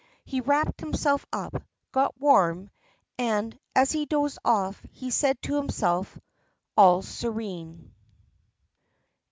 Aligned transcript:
."He 0.33 0.41
wrapped 0.41 0.79
himself 0.79 1.27
up, 1.31 1.61
got 1.91 2.19
warm, 2.19 2.71
and 3.19 3.55
as 3.75 3.91
he 3.91 4.07
dozed 4.07 4.39
off, 4.43 4.81
he 4.91 5.11
said 5.11 5.39
to 5.43 5.57
himself: 5.57 6.17
"All 6.75 7.03
serene!" 7.03 7.93